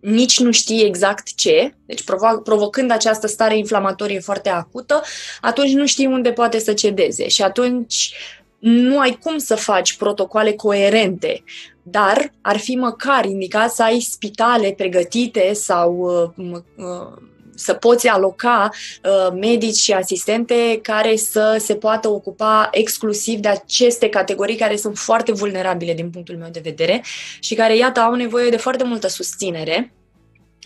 [0.00, 5.02] nici nu știe exact ce, deci provo- provocând această stare inflamatorie foarte acută,
[5.40, 8.14] atunci nu știi unde poate să cedeze și atunci
[8.58, 11.42] nu ai cum să faci protocoale coerente
[11.82, 15.96] dar ar fi măcar indicat să ai spitale pregătite sau
[16.36, 17.22] uh, uh,
[17.54, 18.70] să poți aloca
[19.04, 24.98] uh, medici și asistente care să se poată ocupa exclusiv de aceste categorii care sunt
[24.98, 27.04] foarte vulnerabile din punctul meu de vedere
[27.40, 29.92] și care, iată, au nevoie de foarte multă susținere.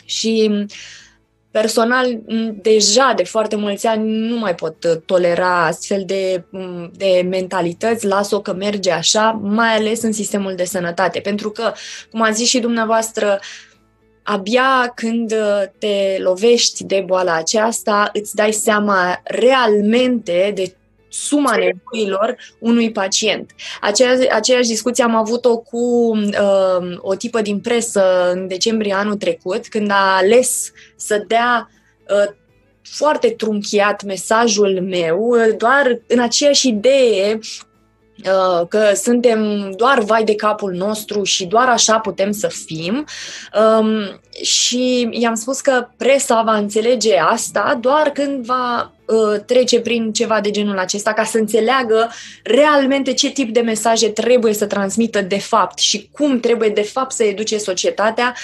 [0.04, 0.64] Și uh,
[1.60, 2.20] Personal,
[2.62, 6.44] deja de foarte mulți ani nu mai pot uh, tolera astfel de,
[6.96, 11.20] de mentalități, las-o că merge așa, mai ales în sistemul de sănătate.
[11.20, 11.72] Pentru că,
[12.10, 13.40] cum a zis și dumneavoastră,
[14.22, 20.74] abia când uh, te lovești de boala aceasta, îți dai seama realmente de
[21.08, 23.50] suma nevoilor unui pacient.
[23.80, 29.68] Aceeași, aceeași discuție am avut-o cu uh, o tipă din presă în decembrie anul trecut,
[29.68, 31.70] când a ales să dea
[32.08, 32.34] uh,
[32.82, 37.38] foarte trunchiat mesajul meu, doar în aceeași idee
[38.24, 43.06] Uh, că suntem doar vai de capul nostru și doar așa putem să fim.
[43.78, 48.95] Um, și i-am spus că presa va înțelege asta doar când va uh,
[49.46, 52.10] trece prin ceva de genul acesta ca să înțeleagă
[52.42, 57.12] realmente ce tip de mesaje trebuie să transmită de fapt și cum trebuie de fapt
[57.12, 58.34] să educe societatea,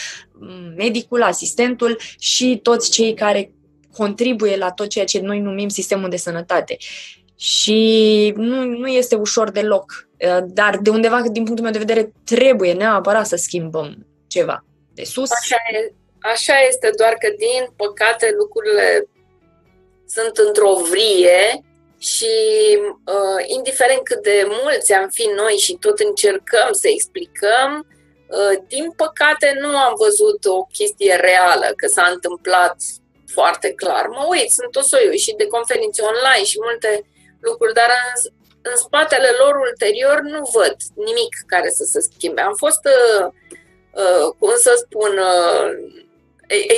[0.76, 3.52] medicul, asistentul și toți cei care
[3.96, 6.76] contribuie la tot ceea ce noi numim sistemul de sănătate
[7.36, 10.08] și nu, nu este ușor deloc.
[10.26, 15.04] Uh, dar de undeva, din punctul meu de vedere, trebuie neapărat să schimbăm ceva de
[15.04, 15.30] sus.
[15.30, 19.06] Așa, e, așa este, doar că din păcate lucrurile
[20.14, 21.64] sunt într-o vrie
[21.98, 22.34] și
[23.14, 28.90] uh, indiferent cât de mulți am fi noi și tot încercăm să explicăm, uh, din
[28.90, 32.76] păcate nu am văzut o chestie reală, că s-a întâmplat
[33.26, 34.06] foarte clar.
[34.06, 36.90] Mă uit, sunt o soiul și de conferințe online și multe
[37.40, 38.32] lucruri, dar în,
[38.70, 42.40] în spatele lor ulterior nu văd nimic care să se schimbe.
[42.40, 43.24] Am fost, uh,
[44.02, 45.66] uh, cum să spun, uh,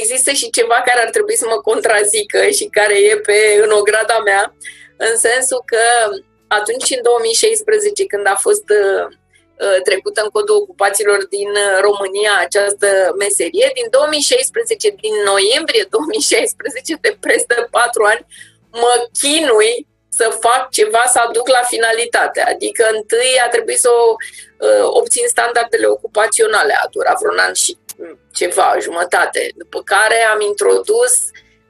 [0.00, 4.18] există și ceva care ar trebui să mă contrazică și care e pe în ograda
[4.24, 4.54] mea,
[4.96, 5.84] în sensul că
[6.58, 9.04] atunci, în 2016, când a fost uh,
[9.64, 16.96] uh, trecută în codul ocupațiilor din uh, România această meserie, din 2016, din noiembrie 2016,
[17.00, 18.26] de peste patru ani,
[18.70, 19.74] mă chinui
[20.18, 22.40] să fac ceva să aduc la finalitate.
[22.52, 24.06] Adică întâi a trebuit să o,
[24.66, 27.72] uh, obțin standardele ocupaționale, a durat vreun an și
[28.32, 29.50] ceva, jumătate.
[29.56, 31.12] După care am introdus,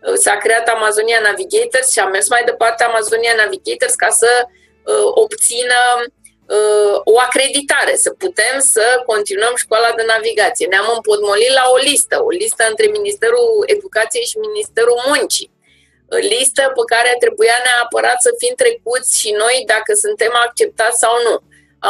[0.07, 5.09] uh, s-a creat Amazonia Navigators și am mers mai departe Amazonia Navigators ca să uh,
[5.25, 10.67] obțină uh, o acreditare, să putem să continuăm școala de navigație.
[10.67, 15.53] Ne-am împotmolit la o listă, o listă între Ministerul Educației și Ministerul Muncii
[16.39, 21.35] listă pe care trebuia neapărat să fim trecuți și noi dacă suntem acceptați sau nu.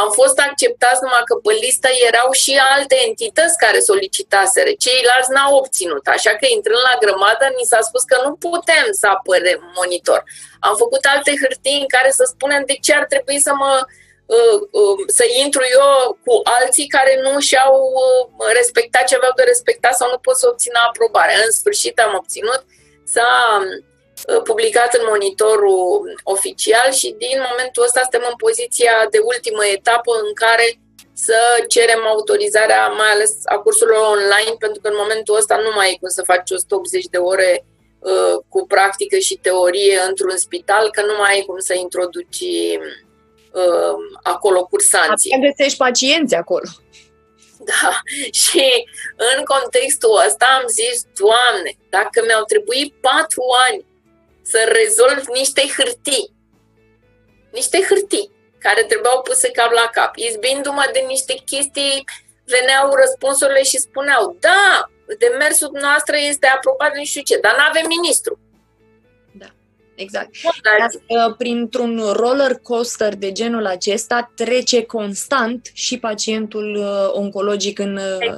[0.01, 4.71] Am fost acceptați numai că pe listă erau și alte entități care solicitaseră.
[4.85, 6.03] Ceilalți n-au obținut.
[6.15, 10.21] Așa că intrând la grămadă, ni s-a spus că nu putem să apărem monitor.
[10.67, 13.73] Am făcut alte hârtii în care să spunem de ce ar trebui să mă
[14.35, 15.87] uh, uh, să intru eu
[16.25, 20.47] cu alții care nu și-au uh, respectat ce aveau de respectat sau nu pot să
[20.51, 21.33] obțină aprobare.
[21.45, 22.61] În sfârșit am obținut
[23.15, 23.23] să
[23.55, 23.83] Uh,
[24.43, 30.33] publicat în monitorul oficial și din momentul ăsta suntem în poziția de ultimă etapă în
[30.33, 30.79] care
[31.13, 35.91] să cerem autorizarea, mai ales a cursurilor online, pentru că în momentul ăsta nu mai
[35.91, 37.65] e cum să faci 180 de ore
[37.99, 42.41] uh, cu practică și teorie într-un spital, că nu mai ai cum să introduci
[43.51, 45.33] uh, acolo cursanții.
[45.35, 46.69] Abia găsești pacienți acolo.
[47.57, 47.89] Da,
[48.43, 48.67] și
[49.35, 53.85] în contextul ăsta am zis, Doamne, dacă mi-au trebuit patru ani
[54.51, 56.33] să rezolv niște hârtii.
[57.51, 58.31] Niște hârtii
[58.65, 62.03] care trebuiau puse cap la cap, izbindu-mă de niște chestii
[62.53, 64.65] veneau răspunsurile și spuneau, da,
[65.23, 68.39] demersul noastră este aprobat nu știu ce, dar nu avem ministru.
[69.31, 69.49] Da,
[69.95, 70.29] exact.
[70.67, 77.95] Dar, uh, printr-un roller coaster de genul acesta trece constant și pacientul uh, oncologic în...
[77.95, 78.37] Uh,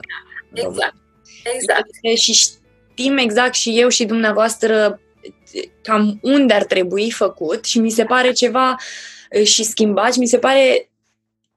[0.53, 0.95] exact,
[1.43, 1.87] exact.
[2.01, 2.17] exact.
[2.17, 4.99] Și știm exact și eu și dumneavoastră
[5.81, 8.75] cam unde ar trebui făcut și mi se pare ceva
[9.43, 10.89] și schimbat și mi se pare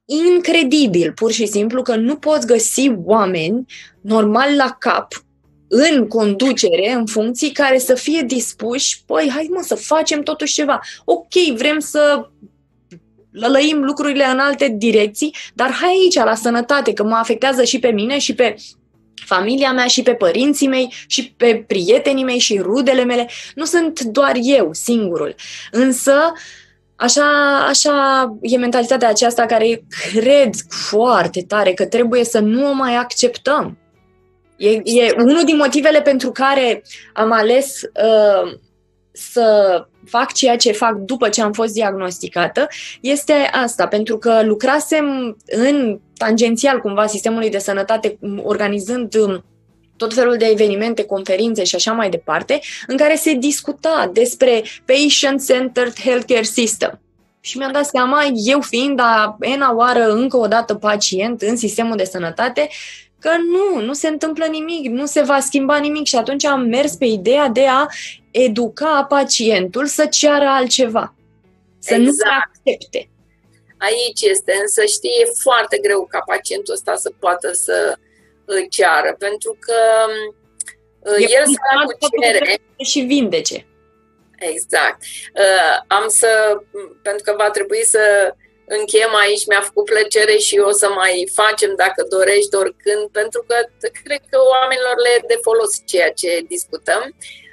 [0.05, 3.67] incredibil, pur și simplu, că nu poți găsi oameni
[4.01, 5.25] normal la cap
[5.69, 10.81] în conducere, în funcții care să fie dispuși, păi, hai mă să facem totuși ceva.
[11.05, 12.29] Ok, vrem să
[13.31, 17.91] lălăim lucrurile în alte direcții, dar hai aici, la sănătate, că mă afectează și pe
[17.91, 18.55] mine și pe
[19.25, 23.29] familia mea și pe părinții mei și pe prietenii mei și rudele mele.
[23.55, 25.35] Nu sunt doar eu singurul.
[25.71, 26.33] Însă,
[26.97, 32.95] așa, așa e mentalitatea aceasta care cred foarte tare că trebuie să nu o mai
[32.95, 33.79] acceptăm.
[34.57, 38.59] E, e unul din motivele pentru care am ales uh,
[39.13, 42.67] să fac ceea ce fac după ce am fost diagnosticată
[43.01, 49.45] este asta, pentru că lucrasem în tangențial cumva sistemului de sănătate, organizând um,
[49.97, 56.01] tot felul de evenimente, conferințe și așa mai departe, în care se discuta despre patient-centered
[56.01, 57.01] healthcare system.
[57.41, 61.97] Și mi-am dat seama, eu fiind a ena oară încă o dată pacient în sistemul
[61.97, 62.69] de sănătate,
[63.21, 66.95] că nu, nu se întâmplă nimic, nu se va schimba nimic și atunci am mers
[66.95, 67.87] pe ideea de a
[68.31, 71.15] educa pacientul să ceară altceva,
[71.79, 72.09] să exact.
[72.09, 73.11] nu se accepte.
[73.79, 77.97] Aici este, însă știi, e foarte greu ca pacientul ăsta să poată să
[78.71, 79.75] ceară, pentru că
[81.19, 81.59] e el să
[81.99, 83.67] cu cerere și vindece.
[84.39, 85.03] Exact.
[85.35, 86.61] Uh, am să,
[87.03, 88.35] pentru că va trebui să
[88.79, 93.57] încheiem aici, mi-a făcut plăcere și o să mai facem dacă dorești oricând, pentru că
[94.05, 97.03] cred că oamenilor le e de folos ceea ce discutăm.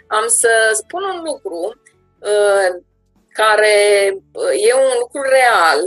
[0.07, 1.82] Am să spun un lucru
[2.20, 2.70] uh,
[3.41, 3.78] care
[4.32, 5.80] uh, e un lucru real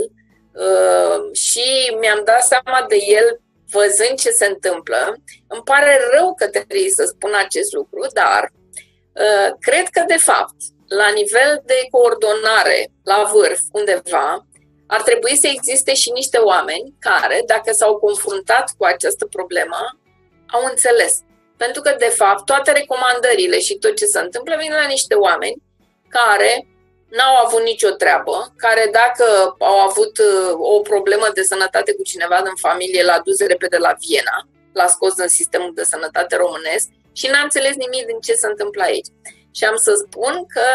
[0.65, 1.67] uh, și
[1.99, 3.39] mi-am dat seama de el
[3.71, 5.15] văzând ce se întâmplă.
[5.47, 8.51] Îmi pare rău că trebuie să spun acest lucru, dar
[9.23, 10.55] uh, cred că, de fapt,
[10.87, 14.45] la nivel de coordonare, la vârf, undeva,
[14.95, 19.79] ar trebui să existe și niște oameni care, dacă s-au confruntat cu această problemă,
[20.47, 21.13] au înțeles.
[21.57, 25.61] Pentru că, de fapt, toate recomandările și tot ce se întâmplă vin la niște oameni
[26.07, 26.67] care
[27.09, 32.41] n-au avut nicio treabă, care dacă au avut uh, o problemă de sănătate cu cineva
[32.43, 37.27] din familie, l-a dus repede la Viena, l-a scos din sistemul de sănătate românesc și
[37.27, 39.07] n-a înțeles nimic din ce se întâmplă aici.
[39.57, 40.67] Și am să spun că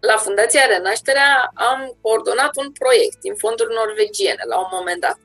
[0.00, 5.18] la Fundația Renașterea am coordonat un proiect din fonduri norvegiene la un moment dat.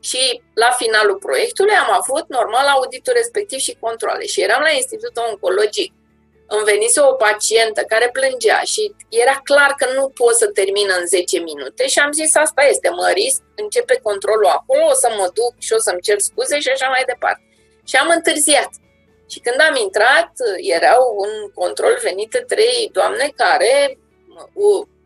[0.00, 4.24] Și la finalul proiectului am avut normal auditul respectiv și controle.
[4.26, 5.92] Și eram la Institutul Oncologic.
[6.46, 11.06] Îmi venise o pacientă care plângea și era clar că nu pot să termin în
[11.06, 15.30] 10 minute și am zis asta este, mă risc, începe controlul acolo, o să mă
[15.34, 17.42] duc și o să-mi cer scuze și așa mai departe.
[17.84, 18.70] Și am întârziat.
[19.34, 23.98] Și când am intrat, erau în control venite trei doamne care,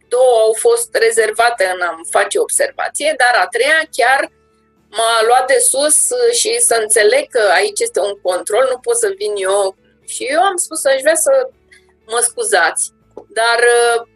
[0.09, 4.31] două au fost rezervate în a face observație, dar a treia chiar
[4.91, 5.99] m-a luat de sus
[6.33, 9.77] și să înțeleg că aici este un control, nu pot să vin eu.
[10.07, 11.49] Și eu am spus să aș vrea să
[12.07, 12.93] mă scuzați,
[13.29, 14.07] dar uh,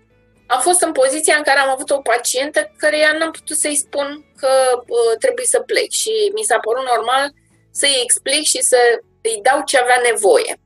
[0.47, 3.77] am fost în poziția în care am avut o pacientă care ea n-am putut să-i
[3.77, 4.53] spun că
[4.87, 7.33] uh, trebuie să plec și mi s-a părut normal
[7.71, 8.79] să-i explic și să
[9.23, 10.61] îi dau ce avea nevoie.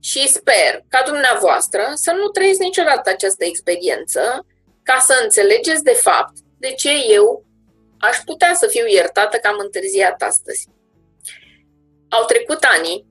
[0.00, 4.46] Și sper ca dumneavoastră să nu trăiți niciodată această experiență
[4.82, 7.44] ca să înțelegeți de fapt de ce eu
[7.98, 10.68] aș putea să fiu iertată că am întârziat astăzi.
[12.08, 13.06] Au trecut ani,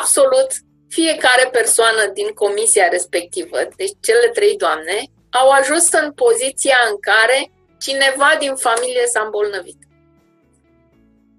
[0.00, 0.50] absolut
[0.88, 7.50] fiecare persoană din comisia respectivă, deci cele trei doamne, au ajuns în poziția în care
[7.78, 9.78] cineva din familie s-a îmbolnăvit.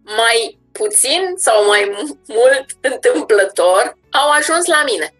[0.04, 5.14] Mai puțin sau mai mult întâmplător, au ajuns la mine.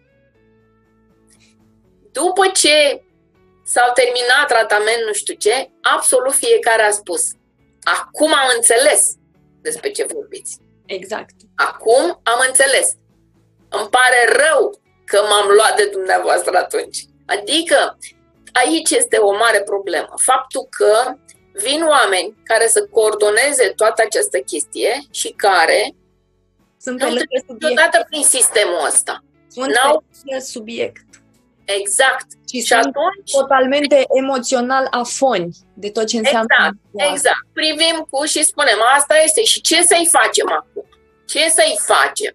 [2.12, 3.02] După ce
[3.64, 7.22] s-au terminat tratament, nu știu ce, absolut fiecare a spus.
[7.82, 9.14] Acum am înțeles
[9.60, 10.58] despre ce vorbiți.
[10.86, 11.34] Exact.
[11.54, 12.88] Acum am înțeles.
[13.68, 16.98] Îmi pare rău că m-am luat de dumneavoastră atunci.
[17.26, 17.98] Adică
[18.52, 20.12] aici este o mare problemă.
[20.16, 21.14] Faptul că
[21.62, 25.94] vin oameni care să coordoneze toată această chestie și care
[26.80, 28.04] sunt pe lângă subiect.
[28.08, 29.24] prin sistemul ăsta.
[29.48, 30.04] Sunt N-au...
[30.24, 31.04] pe subiect.
[31.64, 32.26] Exact.
[32.48, 33.30] Și, și atunci...
[33.32, 36.54] totalmente emoțional afoni de tot ce înseamnă.
[36.58, 37.46] Exact, exact.
[37.52, 39.42] Privim cu și spunem, asta este.
[39.44, 40.86] Și ce să-i facem acum?
[41.26, 42.34] Ce să-i facem?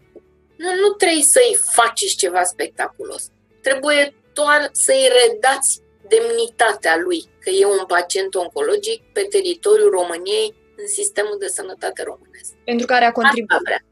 [0.56, 3.24] Nu, nu trebuie să-i faceți ceva spectaculos.
[3.62, 10.88] Trebuie doar să-i redați demnitatea lui, că e un pacient oncologic pe teritoriul României în
[10.88, 12.52] sistemul de sănătate românesc.
[12.66, 13.84] Pentru care a contribuit.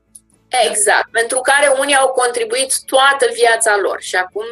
[0.70, 1.12] Exact.
[1.12, 4.46] Pentru care unii au contribuit toată viața lor și acum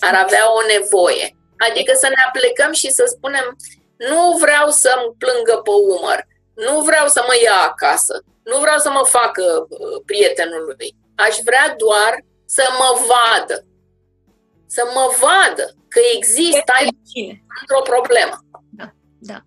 [0.00, 1.36] ar avea o nevoie.
[1.68, 3.56] Adică să ne aplecăm și să spunem
[3.96, 8.90] nu vreau să-mi plângă pe umăr, nu vreau să mă ia acasă, nu vreau să
[8.90, 10.94] mă facă uh, prietenul lui.
[11.14, 12.12] Aș vrea doar
[12.44, 13.64] să mă vadă.
[14.66, 18.36] Să mă vadă că există aici într-o problemă.
[18.70, 19.44] Da, da.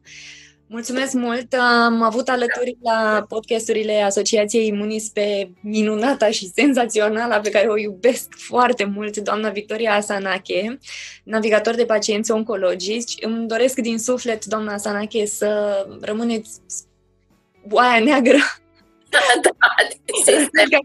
[0.69, 1.53] Mulțumesc mult!
[1.53, 8.33] Am avut alături la podcasturile Asociației Imunis pe minunata și senzațională pe care o iubesc
[8.37, 10.77] foarte mult, doamna Victoria Asanache,
[11.23, 13.13] navigator de pacienți oncologici.
[13.21, 16.61] Îmi doresc din suflet, doamna Asanache, să rămâneți
[17.69, 18.37] oaia neagră
[19.09, 19.19] da,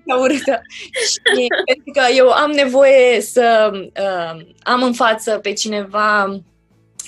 [0.07, 0.61] da, urâtă.
[1.07, 6.41] Și pentru că eu am nevoie să uh, am în față pe cineva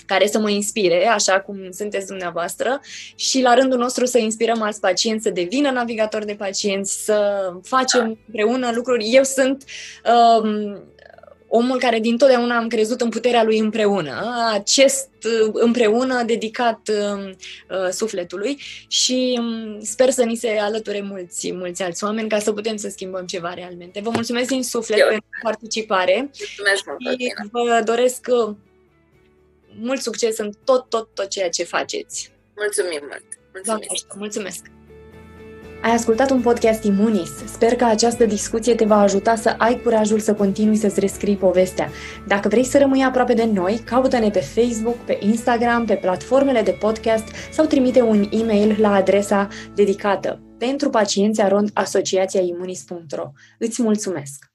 [0.06, 2.80] care să mă inspire, așa cum sunteți dumneavoastră,
[3.16, 8.18] și la rândul nostru să inspirăm alți pacienți să devină navigatori de pacienți, să facem
[8.26, 9.10] împreună lucruri.
[9.10, 9.64] Eu sunt
[10.42, 10.82] um,
[11.56, 17.30] omul care din totdeauna am crezut în puterea lui împreună, acest uh, împreună dedicat uh,
[17.70, 22.52] uh, sufletului și um, sper să ni se alăture mulți, mulți alți oameni ca să
[22.52, 24.00] putem să schimbăm ceva realmente.
[24.00, 25.08] Vă mulțumesc din suflet Eu.
[25.08, 28.54] pentru participare mulțumesc mult, și vă doresc uh,
[29.80, 32.32] mult succes în tot, tot, tot ceea ce faceți.
[32.56, 33.24] Mulțumim mult!
[33.52, 33.64] Mulțumesc!
[33.64, 33.86] Doamne,
[34.18, 34.64] mulțumesc!
[35.84, 37.30] Ai ascultat un podcast Imunis.
[37.46, 41.88] Sper că această discuție te va ajuta să ai curajul să continui să-ți rescrii povestea.
[42.26, 46.70] Dacă vrei să rămâi aproape de noi, caută-ne pe Facebook, pe Instagram, pe platformele de
[46.70, 53.30] podcast sau trimite un e-mail la adresa dedicată pentru pacienți arond asociația imunis.ro.
[53.58, 54.53] Îți mulțumesc!